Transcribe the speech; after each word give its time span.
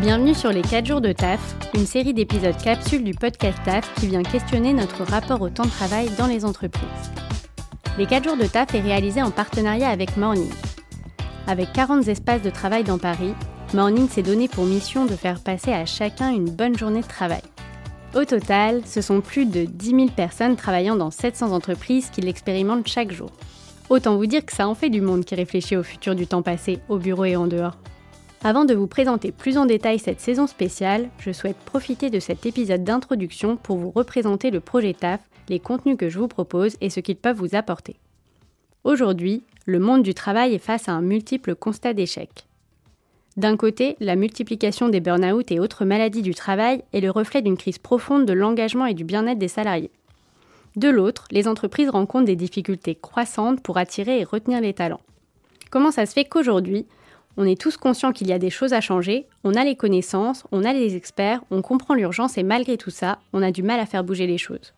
Bienvenue 0.00 0.34
sur 0.34 0.50
les 0.50 0.62
4 0.62 0.86
jours 0.86 1.00
de 1.02 1.12
TAF, 1.12 1.54
une 1.74 1.84
série 1.84 2.14
d'épisodes 2.14 2.56
capsules 2.56 3.04
du 3.04 3.12
podcast 3.12 3.58
TAF 3.62 3.92
qui 3.96 4.06
vient 4.06 4.22
questionner 4.22 4.72
notre 4.72 5.04
rapport 5.04 5.42
au 5.42 5.50
temps 5.50 5.66
de 5.66 5.70
travail 5.70 6.08
dans 6.16 6.26
les 6.26 6.46
entreprises. 6.46 6.82
Les 7.98 8.06
4 8.06 8.24
jours 8.24 8.38
de 8.38 8.46
TAF 8.46 8.74
est 8.74 8.80
réalisé 8.80 9.20
en 9.20 9.30
partenariat 9.30 9.90
avec 9.90 10.16
Morning. 10.16 10.50
Avec 11.46 11.74
40 11.74 12.08
espaces 12.08 12.40
de 12.40 12.48
travail 12.48 12.84
dans 12.84 12.96
Paris, 12.96 13.34
Morning 13.74 14.08
s'est 14.08 14.22
donné 14.22 14.48
pour 14.48 14.64
mission 14.64 15.04
de 15.04 15.14
faire 15.14 15.40
passer 15.40 15.74
à 15.74 15.84
chacun 15.84 16.30
une 16.30 16.48
bonne 16.48 16.78
journée 16.78 17.02
de 17.02 17.06
travail. 17.06 17.42
Au 18.14 18.24
total, 18.24 18.80
ce 18.86 19.02
sont 19.02 19.20
plus 19.20 19.44
de 19.44 19.64
10 19.64 19.90
000 19.90 20.06
personnes 20.16 20.56
travaillant 20.56 20.96
dans 20.96 21.10
700 21.10 21.52
entreprises 21.52 22.08
qui 22.08 22.22
l'expérimentent 22.22 22.88
chaque 22.88 23.12
jour. 23.12 23.30
Autant 23.90 24.16
vous 24.16 24.26
dire 24.26 24.46
que 24.46 24.54
ça 24.54 24.66
en 24.66 24.74
fait 24.74 24.88
du 24.88 25.02
monde 25.02 25.26
qui 25.26 25.34
réfléchit 25.34 25.76
au 25.76 25.82
futur 25.82 26.14
du 26.14 26.26
temps 26.26 26.40
passé 26.40 26.78
au 26.88 26.96
bureau 26.96 27.26
et 27.26 27.36
en 27.36 27.46
dehors. 27.46 27.76
Avant 28.44 28.64
de 28.64 28.74
vous 28.74 28.88
présenter 28.88 29.30
plus 29.30 29.56
en 29.56 29.66
détail 29.66 30.00
cette 30.00 30.20
saison 30.20 30.48
spéciale, 30.48 31.08
je 31.20 31.30
souhaite 31.30 31.58
profiter 31.58 32.10
de 32.10 32.18
cet 32.18 32.44
épisode 32.44 32.82
d'introduction 32.82 33.56
pour 33.56 33.76
vous 33.76 33.92
représenter 33.92 34.50
le 34.50 34.58
projet 34.58 34.94
TAF, 34.94 35.20
les 35.48 35.60
contenus 35.60 35.96
que 35.96 36.08
je 36.08 36.18
vous 36.18 36.26
propose 36.26 36.76
et 36.80 36.90
ce 36.90 36.98
qu'ils 36.98 37.16
peuvent 37.16 37.36
vous 37.36 37.54
apporter. 37.54 37.94
Aujourd'hui, 38.82 39.44
le 39.64 39.78
monde 39.78 40.02
du 40.02 40.12
travail 40.12 40.54
est 40.54 40.58
face 40.58 40.88
à 40.88 40.92
un 40.92 41.02
multiple 41.02 41.54
constat 41.54 41.94
d'échec. 41.94 42.48
D'un 43.36 43.56
côté, 43.56 43.96
la 44.00 44.16
multiplication 44.16 44.88
des 44.88 44.98
burn-out 44.98 45.52
et 45.52 45.60
autres 45.60 45.84
maladies 45.84 46.22
du 46.22 46.34
travail 46.34 46.82
est 46.92 47.00
le 47.00 47.12
reflet 47.12 47.42
d'une 47.42 47.56
crise 47.56 47.78
profonde 47.78 48.26
de 48.26 48.32
l'engagement 48.32 48.86
et 48.86 48.94
du 48.94 49.04
bien-être 49.04 49.38
des 49.38 49.46
salariés. 49.46 49.92
De 50.74 50.88
l'autre, 50.88 51.26
les 51.30 51.46
entreprises 51.46 51.90
rencontrent 51.90 52.26
des 52.26 52.34
difficultés 52.34 52.96
croissantes 52.96 53.62
pour 53.62 53.78
attirer 53.78 54.18
et 54.18 54.24
retenir 54.24 54.60
les 54.60 54.74
talents. 54.74 55.00
Comment 55.70 55.92
ça 55.92 56.06
se 56.06 56.12
fait 56.12 56.24
qu'aujourd'hui, 56.24 56.86
on 57.36 57.46
est 57.46 57.60
tous 57.60 57.76
conscients 57.76 58.12
qu'il 58.12 58.28
y 58.28 58.32
a 58.32 58.38
des 58.38 58.50
choses 58.50 58.72
à 58.72 58.80
changer, 58.80 59.26
on 59.44 59.54
a 59.54 59.64
les 59.64 59.76
connaissances, 59.76 60.44
on 60.52 60.64
a 60.64 60.72
les 60.72 60.96
experts, 60.96 61.42
on 61.50 61.62
comprend 61.62 61.94
l'urgence 61.94 62.36
et 62.38 62.42
malgré 62.42 62.76
tout 62.76 62.90
ça, 62.90 63.18
on 63.32 63.42
a 63.42 63.50
du 63.50 63.62
mal 63.62 63.80
à 63.80 63.86
faire 63.86 64.04
bouger 64.04 64.26
les 64.26 64.38
choses. 64.38 64.74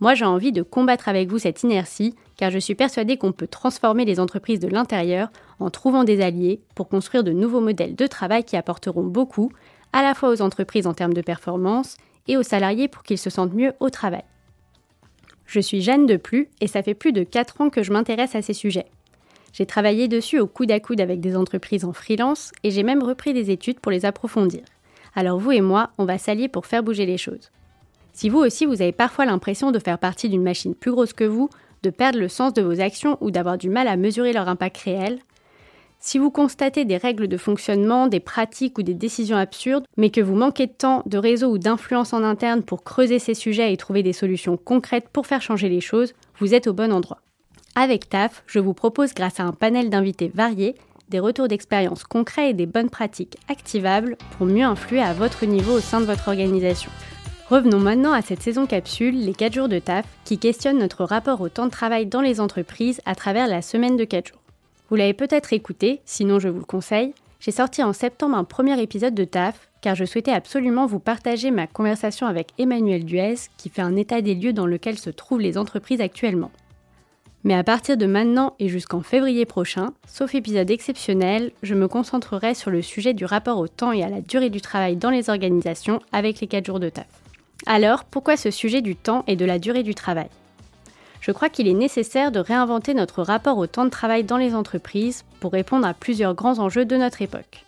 Moi, 0.00 0.14
j'ai 0.14 0.24
envie 0.24 0.50
de 0.50 0.62
combattre 0.62 1.08
avec 1.08 1.28
vous 1.28 1.38
cette 1.38 1.62
inertie, 1.62 2.16
car 2.36 2.50
je 2.50 2.58
suis 2.58 2.74
persuadée 2.74 3.16
qu'on 3.16 3.30
peut 3.30 3.46
transformer 3.46 4.04
les 4.04 4.18
entreprises 4.18 4.58
de 4.58 4.66
l'intérieur 4.66 5.30
en 5.60 5.70
trouvant 5.70 6.02
des 6.02 6.20
alliés 6.20 6.60
pour 6.74 6.88
construire 6.88 7.22
de 7.22 7.30
nouveaux 7.30 7.60
modèles 7.60 7.94
de 7.94 8.06
travail 8.08 8.42
qui 8.42 8.56
apporteront 8.56 9.04
beaucoup, 9.04 9.52
à 9.92 10.02
la 10.02 10.14
fois 10.14 10.30
aux 10.30 10.42
entreprises 10.42 10.88
en 10.88 10.94
termes 10.94 11.14
de 11.14 11.20
performance 11.20 11.96
et 12.26 12.36
aux 12.36 12.42
salariés 12.42 12.88
pour 12.88 13.04
qu'ils 13.04 13.18
se 13.18 13.30
sentent 13.30 13.54
mieux 13.54 13.74
au 13.78 13.90
travail. 13.90 14.24
Je 15.46 15.60
suis 15.60 15.82
Jeanne 15.82 16.06
Deplu 16.06 16.48
et 16.60 16.66
ça 16.66 16.82
fait 16.82 16.94
plus 16.94 17.12
de 17.12 17.22
4 17.22 17.60
ans 17.60 17.70
que 17.70 17.82
je 17.82 17.92
m'intéresse 17.92 18.34
à 18.34 18.42
ces 18.42 18.54
sujets. 18.54 18.86
J'ai 19.62 19.66
travaillé 19.66 20.08
dessus 20.08 20.40
au 20.40 20.48
coude 20.48 20.72
à 20.72 20.80
coude 20.80 21.00
avec 21.00 21.20
des 21.20 21.36
entreprises 21.36 21.84
en 21.84 21.92
freelance 21.92 22.50
et 22.64 22.72
j'ai 22.72 22.82
même 22.82 23.00
repris 23.00 23.32
des 23.32 23.52
études 23.52 23.78
pour 23.78 23.92
les 23.92 24.04
approfondir. 24.04 24.62
Alors 25.14 25.38
vous 25.38 25.52
et 25.52 25.60
moi, 25.60 25.90
on 25.98 26.04
va 26.04 26.18
s'allier 26.18 26.48
pour 26.48 26.66
faire 26.66 26.82
bouger 26.82 27.06
les 27.06 27.16
choses. 27.16 27.52
Si 28.12 28.28
vous 28.28 28.40
aussi 28.40 28.66
vous 28.66 28.82
avez 28.82 28.90
parfois 28.90 29.24
l'impression 29.24 29.70
de 29.70 29.78
faire 29.78 30.00
partie 30.00 30.28
d'une 30.28 30.42
machine 30.42 30.74
plus 30.74 30.90
grosse 30.90 31.12
que 31.12 31.22
vous, 31.22 31.48
de 31.84 31.90
perdre 31.90 32.18
le 32.18 32.26
sens 32.26 32.52
de 32.52 32.60
vos 32.60 32.80
actions 32.80 33.18
ou 33.20 33.30
d'avoir 33.30 33.56
du 33.56 33.70
mal 33.70 33.86
à 33.86 33.96
mesurer 33.96 34.32
leur 34.32 34.48
impact 34.48 34.78
réel, 34.78 35.20
si 36.00 36.18
vous 36.18 36.32
constatez 36.32 36.84
des 36.84 36.96
règles 36.96 37.28
de 37.28 37.36
fonctionnement, 37.36 38.08
des 38.08 38.18
pratiques 38.18 38.78
ou 38.78 38.82
des 38.82 38.94
décisions 38.94 39.36
absurdes, 39.36 39.84
mais 39.96 40.10
que 40.10 40.20
vous 40.20 40.34
manquez 40.34 40.66
de 40.66 40.72
temps, 40.72 41.04
de 41.06 41.18
réseau 41.18 41.52
ou 41.52 41.58
d'influence 41.58 42.12
en 42.12 42.24
interne 42.24 42.64
pour 42.64 42.82
creuser 42.82 43.20
ces 43.20 43.34
sujets 43.34 43.72
et 43.72 43.76
trouver 43.76 44.02
des 44.02 44.12
solutions 44.12 44.56
concrètes 44.56 45.08
pour 45.08 45.28
faire 45.28 45.40
changer 45.40 45.68
les 45.68 45.80
choses, 45.80 46.14
vous 46.40 46.52
êtes 46.52 46.66
au 46.66 46.72
bon 46.72 46.92
endroit. 46.92 47.20
Avec 47.74 48.10
TAF, 48.10 48.42
je 48.46 48.58
vous 48.58 48.74
propose 48.74 49.14
grâce 49.14 49.40
à 49.40 49.44
un 49.44 49.52
panel 49.52 49.88
d'invités 49.88 50.30
variés, 50.34 50.74
des 51.08 51.18
retours 51.18 51.48
d'expérience 51.48 52.04
concrets 52.04 52.50
et 52.50 52.54
des 52.54 52.66
bonnes 52.66 52.90
pratiques 52.90 53.38
activables 53.48 54.18
pour 54.36 54.46
mieux 54.46 54.64
influer 54.64 55.00
à 55.00 55.14
votre 55.14 55.46
niveau 55.46 55.72
au 55.78 55.80
sein 55.80 56.00
de 56.00 56.04
votre 56.04 56.28
organisation. 56.28 56.90
Revenons 57.48 57.80
maintenant 57.80 58.12
à 58.12 58.20
cette 58.20 58.42
saison 58.42 58.66
capsule, 58.66 59.24
les 59.24 59.32
4 59.32 59.54
jours 59.54 59.68
de 59.68 59.78
TAF, 59.78 60.04
qui 60.26 60.38
questionne 60.38 60.78
notre 60.78 61.04
rapport 61.04 61.40
au 61.40 61.48
temps 61.48 61.64
de 61.64 61.70
travail 61.70 62.04
dans 62.04 62.20
les 62.20 62.40
entreprises 62.40 63.00
à 63.06 63.14
travers 63.14 63.46
la 63.46 63.62
semaine 63.62 63.96
de 63.96 64.04
4 64.04 64.28
jours. 64.28 64.42
Vous 64.90 64.96
l'avez 64.96 65.14
peut-être 65.14 65.54
écouté, 65.54 66.02
sinon 66.04 66.38
je 66.38 66.48
vous 66.48 66.58
le 66.58 66.66
conseille, 66.66 67.14
j'ai 67.40 67.52
sorti 67.52 67.82
en 67.82 67.94
septembre 67.94 68.36
un 68.36 68.44
premier 68.44 68.80
épisode 68.82 69.14
de 69.14 69.24
TAF, 69.24 69.70
car 69.80 69.94
je 69.94 70.04
souhaitais 70.04 70.30
absolument 70.30 70.86
vous 70.86 71.00
partager 71.00 71.50
ma 71.50 71.66
conversation 71.66 72.26
avec 72.26 72.52
Emmanuel 72.58 73.04
Duez, 73.04 73.36
qui 73.56 73.70
fait 73.70 73.82
un 73.82 73.96
état 73.96 74.20
des 74.20 74.34
lieux 74.34 74.52
dans 74.52 74.66
lequel 74.66 74.98
se 74.98 75.10
trouvent 75.10 75.40
les 75.40 75.56
entreprises 75.56 76.02
actuellement. 76.02 76.52
Mais 77.44 77.54
à 77.54 77.64
partir 77.64 77.96
de 77.96 78.06
maintenant 78.06 78.54
et 78.60 78.68
jusqu'en 78.68 79.02
février 79.02 79.44
prochain, 79.46 79.92
sauf 80.06 80.34
épisode 80.34 80.70
exceptionnel, 80.70 81.50
je 81.62 81.74
me 81.74 81.88
concentrerai 81.88 82.54
sur 82.54 82.70
le 82.70 82.82
sujet 82.82 83.14
du 83.14 83.24
rapport 83.24 83.58
au 83.58 83.66
temps 83.66 83.90
et 83.90 84.04
à 84.04 84.08
la 84.08 84.20
durée 84.20 84.50
du 84.50 84.60
travail 84.60 84.96
dans 84.96 85.10
les 85.10 85.28
organisations 85.28 86.00
avec 86.12 86.40
les 86.40 86.46
4 86.46 86.64
jours 86.64 86.80
de 86.80 86.88
taf. 86.88 87.06
Alors, 87.66 88.04
pourquoi 88.04 88.36
ce 88.36 88.50
sujet 88.50 88.80
du 88.80 88.94
temps 88.94 89.24
et 89.26 89.36
de 89.36 89.44
la 89.44 89.58
durée 89.58 89.82
du 89.82 89.94
travail? 89.94 90.28
Je 91.20 91.32
crois 91.32 91.48
qu'il 91.48 91.68
est 91.68 91.74
nécessaire 91.74 92.32
de 92.32 92.40
réinventer 92.40 92.94
notre 92.94 93.22
rapport 93.22 93.58
au 93.58 93.66
temps 93.66 93.84
de 93.84 93.90
travail 93.90 94.24
dans 94.24 94.38
les 94.38 94.54
entreprises 94.54 95.24
pour 95.40 95.52
répondre 95.52 95.86
à 95.86 95.94
plusieurs 95.94 96.34
grands 96.34 96.58
enjeux 96.58 96.84
de 96.84 96.96
notre 96.96 97.22
époque. 97.22 97.64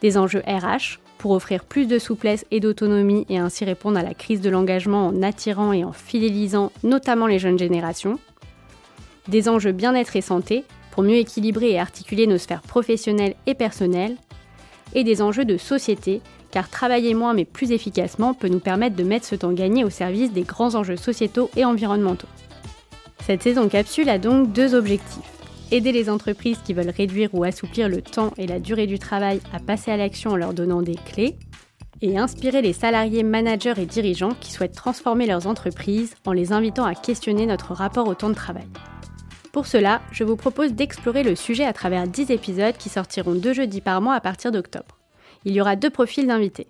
Des 0.00 0.16
enjeux 0.18 0.42
RH, 0.46 1.00
pour 1.18 1.32
offrir 1.32 1.64
plus 1.64 1.86
de 1.86 1.98
souplesse 1.98 2.44
et 2.50 2.60
d'autonomie 2.60 3.26
et 3.28 3.38
ainsi 3.38 3.64
répondre 3.64 3.98
à 3.98 4.02
la 4.02 4.14
crise 4.14 4.40
de 4.40 4.50
l'engagement 4.50 5.06
en 5.06 5.22
attirant 5.22 5.72
et 5.72 5.82
en 5.82 5.92
fidélisant 5.92 6.70
notamment 6.82 7.26
les 7.26 7.38
jeunes 7.38 7.58
générations 7.58 8.18
des 9.28 9.48
enjeux 9.48 9.72
bien-être 9.72 10.16
et 10.16 10.20
santé 10.20 10.64
pour 10.90 11.02
mieux 11.02 11.16
équilibrer 11.16 11.72
et 11.72 11.78
articuler 11.78 12.26
nos 12.26 12.38
sphères 12.38 12.62
professionnelles 12.62 13.34
et 13.46 13.54
personnelles, 13.54 14.16
et 14.94 15.02
des 15.02 15.22
enjeux 15.22 15.44
de 15.44 15.56
société, 15.56 16.20
car 16.50 16.68
travailler 16.68 17.14
moins 17.14 17.34
mais 17.34 17.44
plus 17.44 17.72
efficacement 17.72 18.32
peut 18.32 18.48
nous 18.48 18.60
permettre 18.60 18.94
de 18.94 19.02
mettre 19.02 19.26
ce 19.26 19.34
temps 19.34 19.52
gagné 19.52 19.82
au 19.82 19.90
service 19.90 20.32
des 20.32 20.42
grands 20.42 20.76
enjeux 20.76 20.96
sociétaux 20.96 21.50
et 21.56 21.64
environnementaux. 21.64 22.28
Cette 23.26 23.42
saison 23.42 23.68
capsule 23.68 24.08
a 24.08 24.18
donc 24.18 24.52
deux 24.52 24.74
objectifs. 24.74 25.24
Aider 25.72 25.90
les 25.90 26.10
entreprises 26.10 26.58
qui 26.64 26.74
veulent 26.74 26.94
réduire 26.96 27.30
ou 27.32 27.42
assouplir 27.42 27.88
le 27.88 28.02
temps 28.02 28.32
et 28.36 28.46
la 28.46 28.60
durée 28.60 28.86
du 28.86 28.98
travail 28.98 29.40
à 29.52 29.58
passer 29.58 29.90
à 29.90 29.96
l'action 29.96 30.30
en 30.30 30.36
leur 30.36 30.52
donnant 30.52 30.82
des 30.82 30.94
clés, 30.94 31.36
et 32.02 32.18
inspirer 32.18 32.60
les 32.60 32.72
salariés, 32.72 33.22
managers 33.22 33.74
et 33.78 33.86
dirigeants 33.86 34.36
qui 34.38 34.52
souhaitent 34.52 34.74
transformer 34.74 35.26
leurs 35.26 35.46
entreprises 35.46 36.14
en 36.26 36.32
les 36.32 36.52
invitant 36.52 36.84
à 36.84 36.94
questionner 36.94 37.46
notre 37.46 37.72
rapport 37.72 38.06
au 38.06 38.14
temps 38.14 38.28
de 38.28 38.34
travail. 38.34 38.66
Pour 39.54 39.66
cela, 39.66 40.02
je 40.10 40.24
vous 40.24 40.34
propose 40.34 40.72
d'explorer 40.72 41.22
le 41.22 41.36
sujet 41.36 41.64
à 41.64 41.72
travers 41.72 42.08
10 42.08 42.32
épisodes 42.32 42.76
qui 42.76 42.88
sortiront 42.88 43.36
deux 43.36 43.52
jeudis 43.52 43.80
par 43.80 44.00
mois 44.02 44.14
à 44.14 44.20
partir 44.20 44.50
d'octobre. 44.50 44.98
Il 45.44 45.52
y 45.52 45.60
aura 45.60 45.76
deux 45.76 45.90
profils 45.90 46.26
d'invités. 46.26 46.66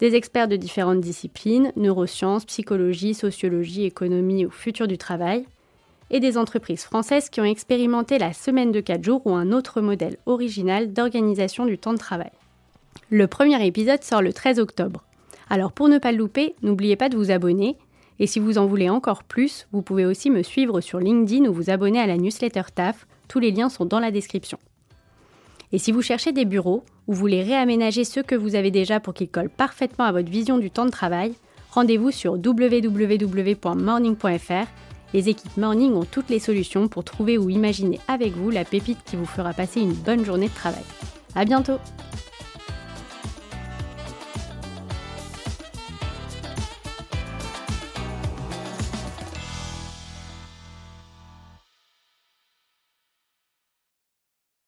Des 0.00 0.14
experts 0.14 0.46
de 0.46 0.56
différentes 0.56 1.00
disciplines, 1.00 1.72
neurosciences, 1.76 2.44
psychologie, 2.44 3.14
sociologie, 3.14 3.86
économie 3.86 4.44
ou 4.44 4.50
futur 4.50 4.86
du 4.86 4.98
travail, 4.98 5.46
et 6.10 6.20
des 6.20 6.36
entreprises 6.36 6.84
françaises 6.84 7.30
qui 7.30 7.40
ont 7.40 7.44
expérimenté 7.44 8.18
la 8.18 8.34
semaine 8.34 8.70
de 8.70 8.80
4 8.80 9.02
jours 9.02 9.22
ou 9.24 9.34
un 9.34 9.50
autre 9.50 9.80
modèle 9.80 10.18
original 10.26 10.92
d'organisation 10.92 11.64
du 11.64 11.78
temps 11.78 11.94
de 11.94 11.98
travail. 11.98 12.32
Le 13.08 13.26
premier 13.28 13.66
épisode 13.66 14.04
sort 14.04 14.20
le 14.20 14.34
13 14.34 14.58
octobre. 14.58 15.04
Alors 15.48 15.72
pour 15.72 15.88
ne 15.88 15.96
pas 15.96 16.12
le 16.12 16.18
louper, 16.18 16.54
n'oubliez 16.60 16.96
pas 16.96 17.08
de 17.08 17.16
vous 17.16 17.30
abonner 17.30 17.78
et 18.18 18.26
si 18.26 18.40
vous 18.40 18.58
en 18.58 18.66
voulez 18.66 18.88
encore 18.88 19.24
plus, 19.24 19.66
vous 19.72 19.82
pouvez 19.82 20.06
aussi 20.06 20.30
me 20.30 20.42
suivre 20.42 20.80
sur 20.80 20.98
LinkedIn 20.98 21.46
ou 21.46 21.52
vous 21.52 21.70
abonner 21.70 22.00
à 22.00 22.06
la 22.06 22.16
newsletter 22.16 22.62
TAF. 22.74 23.06
Tous 23.28 23.38
les 23.40 23.50
liens 23.50 23.68
sont 23.68 23.84
dans 23.84 24.00
la 24.00 24.10
description. 24.10 24.58
Et 25.72 25.78
si 25.78 25.92
vous 25.92 26.02
cherchez 26.02 26.32
des 26.32 26.44
bureaux 26.44 26.84
ou 27.08 27.14
voulez 27.14 27.42
réaménager 27.42 28.04
ceux 28.04 28.22
que 28.22 28.34
vous 28.34 28.54
avez 28.54 28.70
déjà 28.70 29.00
pour 29.00 29.14
qu'ils 29.14 29.28
collent 29.28 29.50
parfaitement 29.50 30.04
à 30.04 30.12
votre 30.12 30.30
vision 30.30 30.58
du 30.58 30.70
temps 30.70 30.86
de 30.86 30.90
travail, 30.90 31.34
rendez-vous 31.72 32.10
sur 32.10 32.32
www.morning.fr. 32.34 33.60
Les 35.12 35.28
équipes 35.28 35.56
Morning 35.56 35.94
ont 35.94 36.04
toutes 36.04 36.30
les 36.30 36.38
solutions 36.38 36.88
pour 36.88 37.04
trouver 37.04 37.38
ou 37.38 37.50
imaginer 37.50 38.00
avec 38.08 38.32
vous 38.32 38.50
la 38.50 38.64
pépite 38.64 38.98
qui 39.04 39.16
vous 39.16 39.26
fera 39.26 39.52
passer 39.52 39.80
une 39.80 39.94
bonne 39.94 40.24
journée 40.24 40.48
de 40.48 40.54
travail. 40.54 40.84
À 41.34 41.44
bientôt! 41.44 41.78